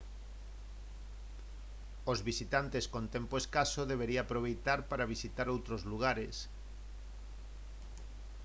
os 2.11 2.19
visitantes 2.29 2.85
con 2.93 3.03
tempo 3.15 3.35
escaso 3.43 3.81
debería 3.91 4.21
aproveitar 4.23 4.79
para 4.89 5.09
visitar 5.13 5.47
outros 5.55 5.81
lugares 5.91 6.35